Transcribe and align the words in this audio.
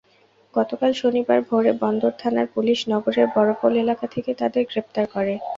গতকাল 0.53 0.91
শনিবার 1.01 1.39
ভোরে 1.47 1.71
বন্দর 1.81 2.11
থানার 2.21 2.47
পুলিশ 2.55 2.79
নগরের 2.91 3.27
বড়পোল 3.35 3.73
এলাকা 3.83 4.05
থেকে 4.13 4.31
তাঁদের 4.39 4.63
গ্রেপ্তার 4.69 5.05
করে। 5.15 5.33